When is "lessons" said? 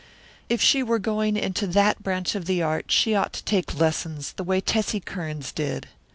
3.79-4.31